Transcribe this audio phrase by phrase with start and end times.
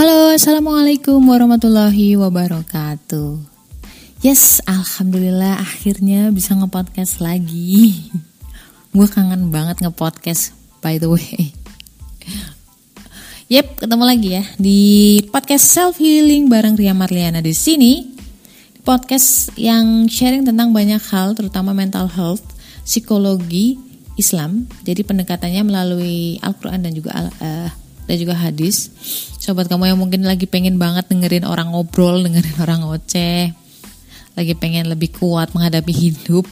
[0.00, 3.36] Halo, assalamualaikum warahmatullahi wabarakatuh.
[4.24, 8.08] Yes, alhamdulillah akhirnya bisa ngepodcast lagi.
[8.96, 11.52] Gue kangen banget ngepodcast, by the way.
[13.52, 14.80] Yep, ketemu lagi ya di
[15.28, 18.08] podcast self healing bareng Ria Marliana di sini.
[18.80, 22.56] Podcast yang sharing tentang banyak hal, terutama mental health,
[22.88, 23.76] psikologi,
[24.16, 24.64] Islam.
[24.80, 27.68] Jadi pendekatannya melalui Al-Quran dan juga uh,
[28.10, 28.90] dan juga hadis.
[29.38, 33.54] Sobat kamu yang mungkin lagi pengen banget dengerin orang ngobrol, dengerin orang ngoceh,
[34.34, 36.42] lagi pengen lebih kuat menghadapi hidup,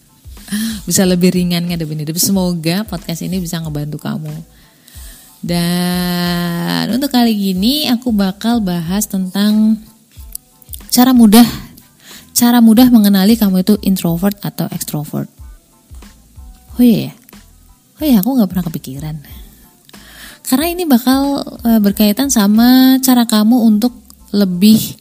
[0.88, 2.16] bisa lebih ringan ngadepin hidup.
[2.16, 4.32] Semoga podcast ini bisa ngebantu kamu.
[5.44, 9.76] Dan untuk kali ini aku bakal bahas tentang
[10.88, 11.44] cara mudah
[12.32, 15.28] cara mudah mengenali kamu itu introvert atau extrovert.
[16.78, 17.14] Oh iya ya,
[18.00, 19.41] oh iya aku nggak pernah kepikiran.
[20.52, 23.96] Karena ini bakal uh, berkaitan sama cara kamu untuk
[24.36, 25.00] lebih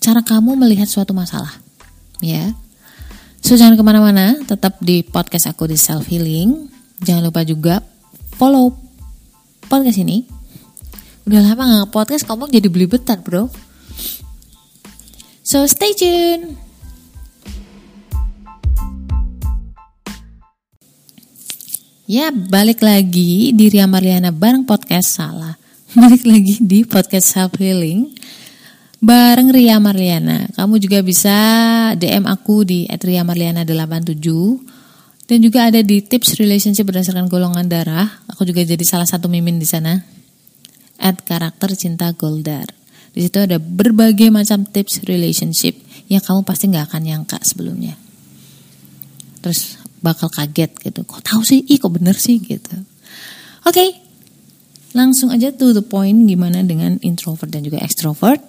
[0.00, 1.52] cara kamu melihat suatu masalah,
[2.24, 2.56] ya.
[3.44, 6.72] So jangan ke mana-mana, tetap di podcast aku di self healing.
[7.04, 7.84] Jangan lupa juga
[8.40, 8.72] follow
[9.68, 10.24] podcast ini.
[11.28, 13.52] Udah lama nggak podcast, kamu jadi beli betar bro.
[15.44, 16.65] So stay tune.
[22.06, 25.58] Ya, balik lagi di Ria Marliana bareng podcast salah.
[25.98, 28.14] Balik lagi di podcast self healing
[29.02, 30.46] bareng Ria Marliana.
[30.54, 31.34] Kamu juga bisa
[31.98, 34.22] DM aku di @riamarliana87
[35.26, 38.22] dan juga ada di tips relationship berdasarkan golongan darah.
[38.30, 39.98] Aku juga jadi salah satu mimin di sana.
[41.02, 42.70] At karakter cinta Goldar.
[43.18, 45.74] Di situ ada berbagai macam tips relationship
[46.06, 47.98] yang kamu pasti nggak akan nyangka sebelumnya.
[49.42, 51.04] Terus bakal kaget gitu.
[51.04, 51.64] Kok tahu sih?
[51.66, 52.76] Ih kok bener sih gitu.
[53.66, 53.88] Oke, okay.
[54.94, 58.42] langsung aja to the point gimana dengan introvert dan juga extrovert.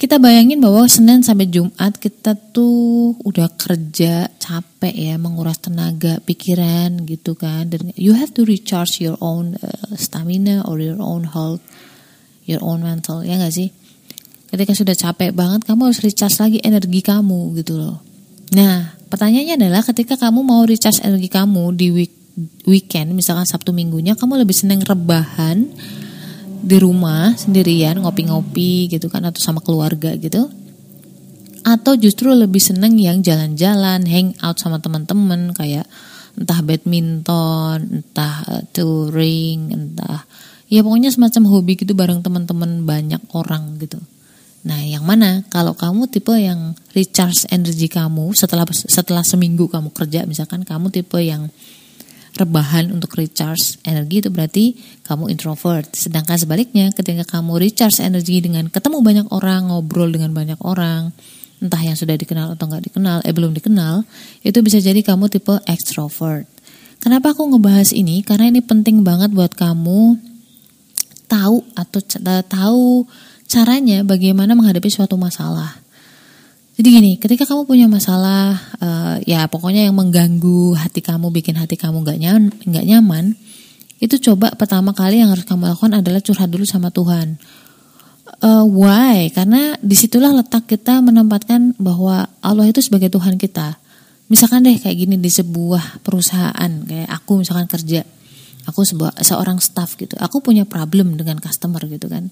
[0.00, 7.04] Kita bayangin bahwa Senin sampai Jumat kita tuh udah kerja capek ya, menguras tenaga, pikiran
[7.04, 7.68] gitu kan.
[7.68, 11.60] Dan you have to recharge your own uh, stamina or your own health,
[12.48, 13.68] your own mental, ya gak sih?
[14.48, 18.00] Ketika sudah capek banget, kamu harus recharge lagi energi kamu gitu loh.
[18.56, 22.14] Nah, Pertanyaannya adalah ketika kamu mau recharge energi kamu di week,
[22.62, 25.66] weekend, misalkan Sabtu minggunya, kamu lebih seneng rebahan
[26.60, 30.46] di rumah sendirian, ngopi-ngopi gitu kan, atau sama keluarga gitu.
[31.66, 35.90] Atau justru lebih seneng yang jalan-jalan, hang out sama teman-teman kayak
[36.38, 40.22] entah badminton, entah uh, touring, entah
[40.70, 43.98] ya pokoknya semacam hobi gitu bareng teman-teman banyak orang gitu.
[44.60, 50.28] Nah, yang mana kalau kamu tipe yang recharge energi kamu setelah setelah seminggu kamu kerja
[50.28, 51.48] misalkan kamu tipe yang
[52.36, 54.64] rebahan untuk recharge energi itu berarti
[55.02, 55.88] kamu introvert.
[55.96, 61.10] Sedangkan sebaliknya ketika kamu recharge energi dengan ketemu banyak orang, ngobrol dengan banyak orang,
[61.60, 64.04] entah yang sudah dikenal atau nggak dikenal, eh belum dikenal,
[64.44, 66.46] itu bisa jadi kamu tipe extrovert.
[67.00, 68.20] Kenapa aku ngebahas ini?
[68.20, 70.20] Karena ini penting banget buat kamu
[71.30, 72.00] tahu atau
[72.44, 73.08] tahu
[73.50, 75.82] caranya bagaimana menghadapi suatu masalah.
[76.78, 81.74] Jadi gini, ketika kamu punya masalah, uh, ya pokoknya yang mengganggu hati kamu, bikin hati
[81.74, 83.24] kamu nggak nyaman, nggak nyaman,
[84.00, 87.36] itu coba pertama kali yang harus kamu lakukan adalah curhat dulu sama Tuhan.
[88.40, 89.28] Uh, why?
[89.34, 93.76] Karena di situlah letak kita menempatkan bahwa Allah itu sebagai Tuhan kita.
[94.32, 98.06] Misalkan deh kayak gini di sebuah perusahaan, kayak aku misalkan kerja,
[98.64, 102.30] aku sebuah seorang staff gitu, aku punya problem dengan customer gitu kan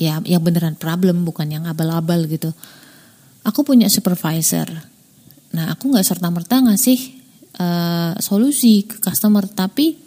[0.00, 2.56] ya yang beneran problem bukan yang abal-abal gitu.
[3.44, 4.66] Aku punya supervisor.
[5.52, 7.20] Nah aku nggak serta merta ngasih
[7.60, 10.00] uh, solusi ke customer tapi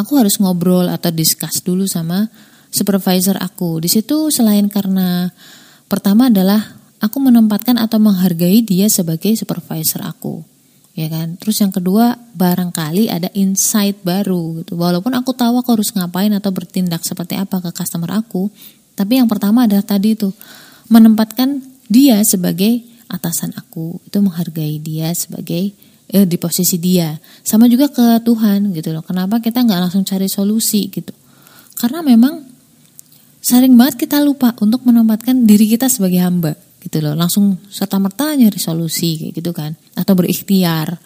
[0.00, 2.32] aku harus ngobrol atau discuss dulu sama
[2.72, 3.84] supervisor aku.
[3.84, 5.28] Di situ selain karena
[5.84, 10.51] pertama adalah aku menempatkan atau menghargai dia sebagai supervisor aku
[10.92, 11.36] ya kan?
[11.40, 14.76] Terus yang kedua barangkali ada insight baru gitu.
[14.76, 18.52] Walaupun aku tahu aku harus ngapain atau bertindak seperti apa ke customer aku
[18.92, 20.30] tapi yang pertama adalah tadi itu
[20.92, 24.00] menempatkan dia sebagai atasan aku.
[24.08, 25.72] Itu menghargai dia sebagai
[26.12, 27.16] eh, di posisi dia.
[27.44, 29.04] Sama juga ke Tuhan gitu loh.
[29.04, 31.12] Kenapa kita nggak langsung cari solusi gitu?
[31.76, 32.44] Karena memang
[33.42, 37.14] sering banget kita lupa untuk menempatkan diri kita sebagai hamba gitu loh.
[37.14, 39.78] Langsung serta merta nyari solusi kayak gitu kan.
[39.94, 40.98] Atau berikhtiar.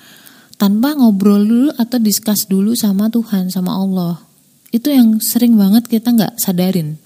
[0.56, 4.16] Tanpa ngobrol dulu atau diskus dulu sama Tuhan sama Allah.
[4.72, 6.96] Itu yang sering banget kita nggak sadarin.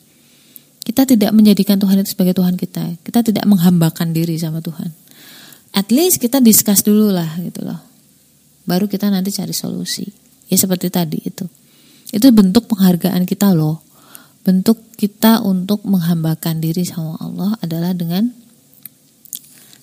[0.81, 3.03] Kita tidak menjadikan Tuhan itu sebagai Tuhan kita.
[3.03, 4.91] Kita tidak menghambakan diri sama Tuhan.
[5.75, 7.79] At least kita diskus dulu lah gitu loh.
[8.67, 10.07] Baru kita nanti cari solusi.
[10.51, 11.47] Ya seperti tadi itu.
[12.11, 13.83] Itu bentuk penghargaan kita loh.
[14.43, 18.35] Bentuk kita untuk menghambakan diri sama Allah adalah dengan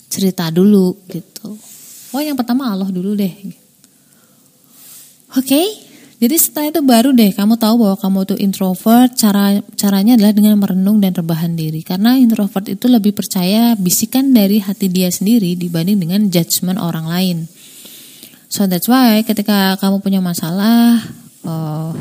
[0.08, 1.56] cerita dulu gitu.
[2.16, 3.32] Oh yang pertama Allah dulu deh.
[5.36, 5.66] Oke, okay?
[6.18, 9.12] jadi setelah itu baru deh kamu tahu bahwa kamu tuh introvert.
[9.14, 11.84] Cara caranya adalah dengan merenung dan rebahan diri.
[11.84, 17.38] Karena introvert itu lebih percaya bisikan dari hati dia sendiri dibanding dengan judgement orang lain.
[18.48, 20.96] So that's why ketika kamu punya masalah,
[21.44, 21.92] uh,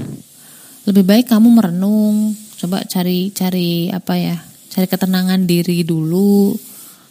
[0.88, 4.40] lebih baik kamu merenung, coba cari cari apa ya,
[4.72, 6.56] cari ketenangan diri dulu.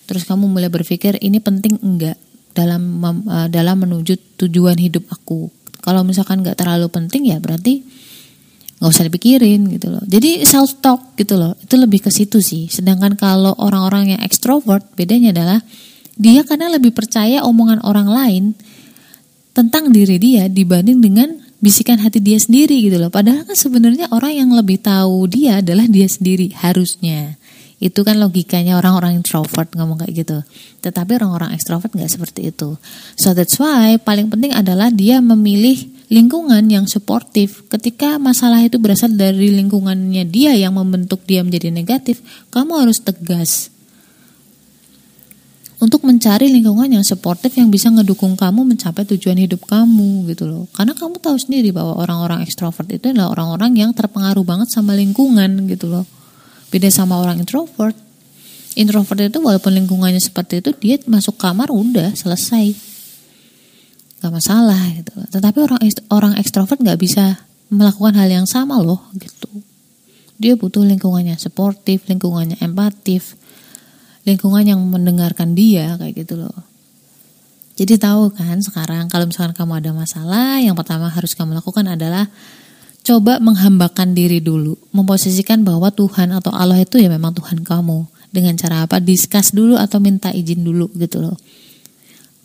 [0.06, 2.16] Terus kamu mulai berpikir ini penting enggak
[2.56, 5.52] dalam uh, dalam menuju tujuan hidup aku.
[5.82, 7.84] Kalau misalkan nggak terlalu penting ya berarti
[8.76, 10.04] nggak usah dipikirin gitu loh.
[10.04, 12.68] Jadi self talk gitu loh, itu lebih ke situ sih.
[12.68, 15.60] Sedangkan kalau orang-orang yang ekstrovert bedanya adalah
[16.16, 18.44] dia kadang lebih percaya omongan orang lain
[19.52, 21.28] tentang diri dia dibanding dengan
[21.60, 23.08] bisikan hati dia sendiri gitu loh.
[23.08, 27.40] Padahal kan sebenarnya orang yang lebih tahu dia adalah dia sendiri harusnya.
[27.76, 30.38] Itu kan logikanya orang-orang introvert ngomong kayak gitu.
[30.80, 32.80] Tetapi orang-orang ekstrovert nggak seperti itu.
[33.20, 37.68] So that's why paling penting adalah dia memilih lingkungan yang suportif.
[37.68, 43.76] Ketika masalah itu berasal dari lingkungannya dia yang membentuk dia menjadi negatif, kamu harus tegas
[45.76, 50.64] untuk mencari lingkungan yang suportif yang bisa ngedukung kamu mencapai tujuan hidup kamu gitu loh.
[50.72, 55.68] Karena kamu tahu sendiri bahwa orang-orang ekstrovert itu adalah orang-orang yang terpengaruh banget sama lingkungan
[55.68, 56.08] gitu loh.
[56.76, 57.96] Beda sama orang introvert.
[58.76, 62.76] Introvert itu walaupun lingkungannya seperti itu dia masuk kamar udah selesai.
[64.20, 65.16] Gak masalah gitu.
[65.32, 65.80] Tetapi orang
[66.12, 67.40] orang ekstrovert gak bisa
[67.72, 69.48] melakukan hal yang sama loh gitu.
[70.36, 73.40] Dia butuh lingkungannya suportif, lingkungannya empatif,
[74.28, 76.60] lingkungan yang mendengarkan dia kayak gitu loh.
[77.80, 82.28] Jadi tahu kan sekarang kalau misalkan kamu ada masalah, yang pertama harus kamu lakukan adalah
[83.06, 88.10] coba menghambakan diri dulu, memposisikan bahwa Tuhan atau Allah itu ya memang Tuhan kamu.
[88.34, 88.98] Dengan cara apa?
[88.98, 91.38] Diskus dulu atau minta izin dulu gitu loh.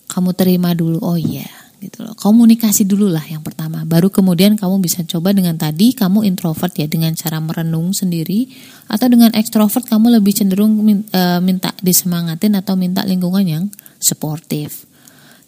[0.06, 1.44] Kamu terima dulu, oh iya.
[1.50, 2.14] Yeah gitu loh.
[2.14, 3.82] Komunikasi dulu lah yang pertama.
[3.84, 8.48] Baru kemudian kamu bisa coba dengan tadi kamu introvert ya dengan cara merenung sendiri
[8.86, 10.78] atau dengan ekstrovert kamu lebih cenderung
[11.10, 13.64] eh, minta disemangatin atau minta lingkungan yang
[13.98, 14.86] suportif.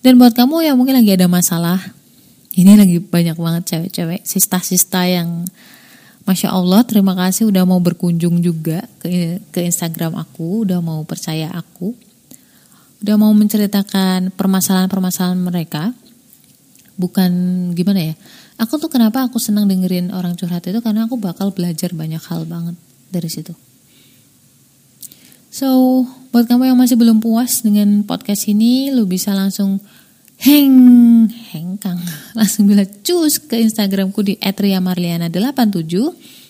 [0.02, 1.80] Dan buat kamu yang mungkin lagi ada masalah,
[2.54, 5.46] ini lagi banyak banget cewek-cewek sista-sista yang
[6.24, 11.52] Masya Allah terima kasih udah mau berkunjung juga ke, ke Instagram aku, udah mau percaya
[11.52, 11.92] aku,
[13.04, 15.92] udah mau menceritakan permasalahan-permasalahan mereka.
[16.96, 17.32] Bukan
[17.76, 18.16] gimana ya
[18.58, 22.46] aku tuh kenapa aku senang dengerin orang curhat itu karena aku bakal belajar banyak hal
[22.46, 22.78] banget
[23.10, 23.54] dari situ.
[25.54, 26.04] So
[26.34, 29.78] buat kamu yang masih belum puas dengan podcast ini lu bisa langsung
[30.44, 32.00] heng hengkang
[32.36, 35.94] langsung bila cus ke instagramku di @riamarliana87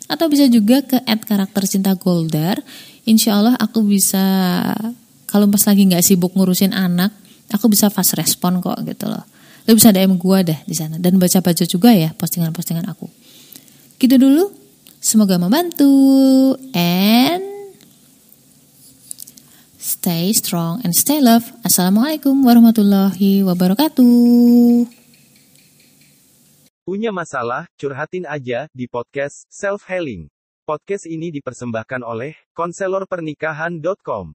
[0.10, 2.60] atau bisa juga ke @karaktercinta_goldar
[3.06, 4.26] insya Allah aku bisa
[5.30, 7.14] kalau pas lagi nggak sibuk ngurusin anak
[7.54, 9.24] aku bisa fast respon kok gitu loh
[9.64, 13.08] Lu bisa DM gue deh di sana dan baca-baca juga ya postingan-postingan aku.
[13.96, 14.52] Gitu dulu.
[15.04, 15.92] Semoga membantu
[16.76, 17.53] and
[20.04, 21.48] stay strong and stay love.
[21.64, 24.84] Assalamualaikum warahmatullahi wabarakatuh.
[26.84, 27.72] Punya masalah?
[27.80, 30.28] Curhatin aja di podcast Self Healing.
[30.68, 34.28] Podcast ini dipersembahkan oleh konselorpernikahan.com.